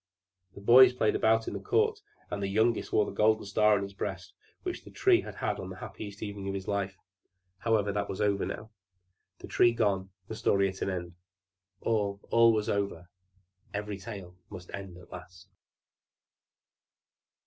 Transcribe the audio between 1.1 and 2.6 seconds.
about in the court, and the